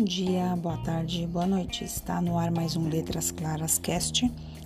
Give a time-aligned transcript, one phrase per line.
[0.00, 1.84] Bom dia, boa tarde, boa noite.
[1.84, 4.24] Está no ar mais um Letras Claras Cast,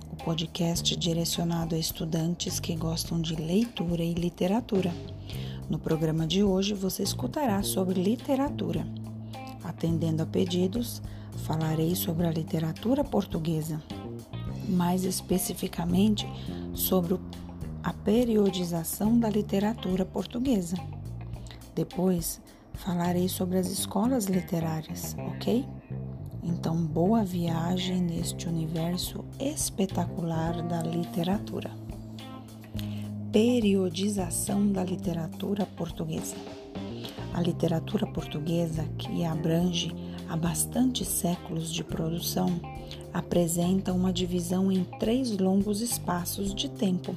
[0.09, 4.93] o podcast direcionado a estudantes que gostam de leitura e literatura.
[5.69, 8.87] No programa de hoje você escutará sobre literatura.
[9.61, 11.01] Atendendo a pedidos,
[11.45, 13.83] falarei sobre a literatura portuguesa,
[14.69, 16.25] mais especificamente
[16.73, 17.19] sobre
[17.83, 20.77] a periodização da literatura portuguesa.
[21.75, 22.39] Depois,
[22.75, 25.65] falarei sobre as escolas literárias, ok?
[26.43, 31.71] Então, boa viagem neste universo espetacular da literatura.
[33.31, 36.35] Periodização da literatura portuguesa.
[37.33, 39.91] A literatura portuguesa, que abrange
[40.29, 42.59] há bastantes séculos de produção,
[43.13, 47.15] apresenta uma divisão em três longos espaços de tempo,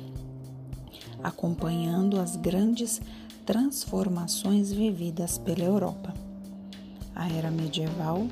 [1.22, 3.00] acompanhando as grandes
[3.48, 6.12] transformações vividas pela Europa.
[7.14, 8.26] A era medieval,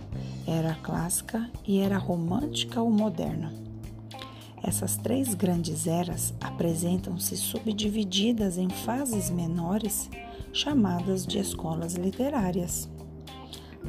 [0.47, 3.51] era clássica e era romântica ou moderna.
[4.63, 10.11] Essas três grandes eras apresentam-se subdivididas em fases menores,
[10.53, 12.87] chamadas de escolas literárias.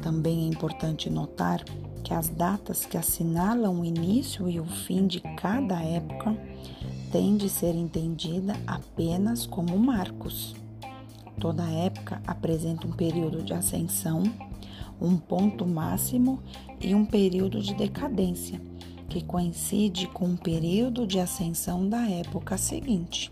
[0.00, 1.62] Também é importante notar
[2.02, 6.34] que as datas que assinalam o início e o fim de cada época
[7.12, 10.56] têm de ser entendida apenas como marcos.
[11.40, 14.24] Toda época apresenta um período de ascensão,
[15.00, 16.42] um ponto máximo
[16.80, 18.60] e um período de decadência,
[19.08, 23.30] que coincide com o período de ascensão da época seguinte.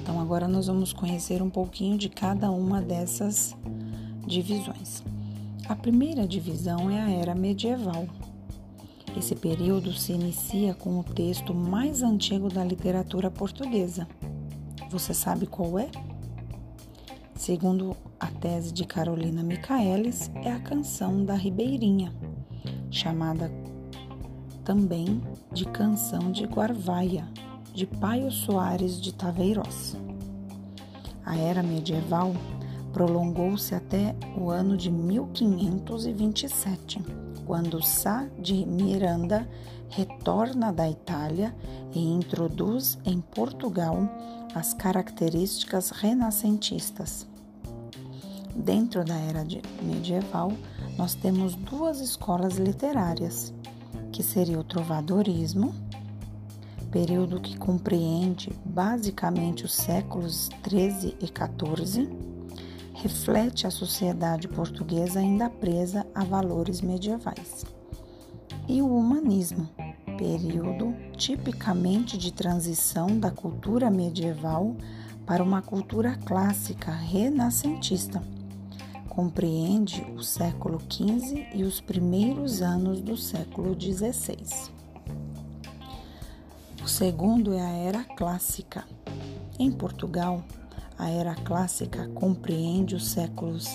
[0.00, 3.56] Então, agora nós vamos conhecer um pouquinho de cada uma dessas
[4.26, 5.02] divisões.
[5.68, 8.06] A primeira divisão é a era medieval.
[9.16, 14.06] Esse período se inicia com o texto mais antigo da literatura portuguesa.
[14.90, 15.90] Você sabe qual é?
[17.38, 22.12] Segundo a tese de Carolina Michaelis, é a canção da Ribeirinha,
[22.90, 23.48] chamada
[24.64, 27.28] também de Canção de Guarvaia,
[27.72, 29.96] de Paio Soares de Taveiroz.
[31.24, 32.34] A era medieval
[32.92, 37.00] prolongou-se até o ano de 1527,
[37.48, 39.48] quando Sá de Miranda
[39.88, 41.56] retorna da Itália
[41.94, 43.96] e introduz em Portugal
[44.54, 47.26] as características renascentistas.
[48.54, 49.46] Dentro da era
[49.82, 50.52] medieval,
[50.98, 53.54] nós temos duas escolas literárias,
[54.12, 55.74] que seria o trovadorismo,
[56.90, 62.27] período que compreende basicamente os séculos 13 e 14,
[63.00, 67.64] reflete a sociedade portuguesa ainda presa a valores medievais.
[68.66, 69.68] E o humanismo,
[70.16, 74.76] período tipicamente de transição da cultura medieval
[75.24, 78.20] para uma cultura clássica renascentista.
[79.08, 84.72] Compreende o século XV e os primeiros anos do século XVI.
[86.82, 88.84] O segundo é a Era Clássica.
[89.58, 90.42] Em Portugal,
[90.98, 93.66] a Era Clássica compreende os séculos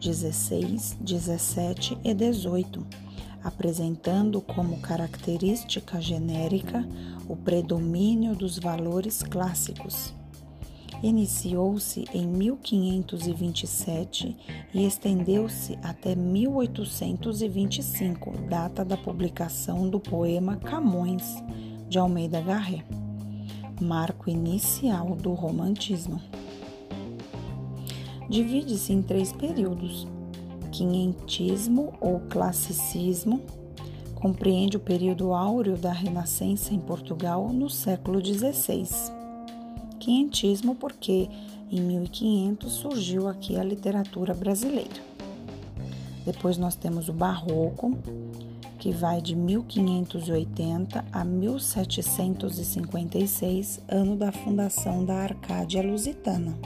[0.00, 3.12] XVI, XVII e XVIII
[3.44, 6.88] apresentando como característica genérica
[7.28, 10.14] o predomínio dos valores clássicos.
[11.02, 14.34] Iniciou-se em 1527
[14.72, 21.24] e estendeu-se até 1825, data da publicação do poema Camões,
[21.88, 22.84] de Almeida Garré,
[23.80, 26.20] marco inicial do romantismo.
[28.32, 30.08] Divide-se em três períodos:
[30.70, 33.42] Quinhentismo ou classicismo
[34.14, 38.88] compreende o período áureo da Renascença em Portugal no século XVI.
[40.00, 41.28] Quinhentismo porque
[41.70, 45.12] em 1500 surgiu aqui a literatura brasileira.
[46.24, 47.98] Depois nós temos o Barroco,
[48.78, 56.56] que vai de 1580 a 1756, ano da fundação da Arcádia Lusitana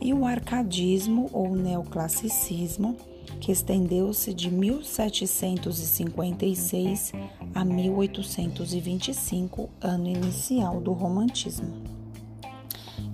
[0.00, 2.96] e o arcadismo ou neoclassicismo,
[3.40, 7.12] que estendeu-se de 1756
[7.54, 11.72] a 1825, ano inicial do romantismo.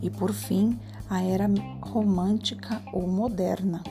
[0.02, 0.78] E por fim,
[1.08, 1.48] a era
[1.80, 3.84] romântica ou moderna,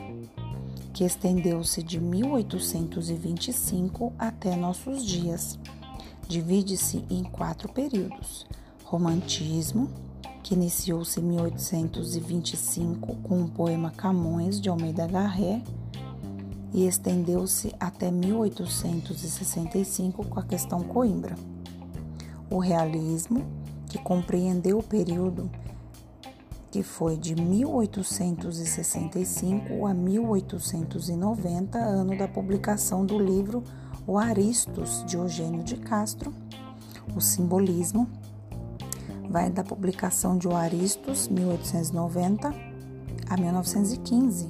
[0.94, 5.60] que estendeu-se de 1825 até nossos dias.
[6.28, 8.46] Divide-se em quatro períodos:
[8.84, 9.90] romantismo,
[10.46, 15.60] que iniciou-se em 1825 com o poema Camões de Almeida Garré
[16.72, 21.36] e estendeu-se até 1865 com a questão Coimbra.
[22.48, 23.44] O realismo,
[23.88, 25.50] que compreendeu o período
[26.70, 33.64] que foi de 1865 a 1890, ano da publicação do livro
[34.06, 36.32] O Aristos, de Eugênio de Castro,
[37.16, 38.08] o simbolismo.
[39.36, 42.56] Vai da publicação de O Aristos, 1890
[43.30, 44.48] a 1915,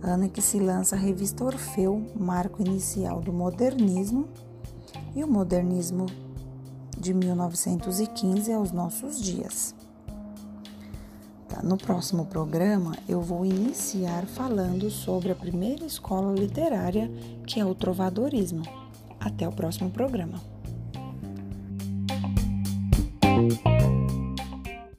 [0.00, 4.28] ano em que se lança a revista Orfeu, marco inicial do modernismo,
[5.12, 6.06] e o modernismo
[6.96, 9.74] de 1915 aos nossos dias.
[11.48, 17.10] Tá, no próximo programa, eu vou iniciar falando sobre a primeira escola literária,
[17.44, 18.62] que é o trovadorismo.
[19.18, 20.40] Até o próximo programa.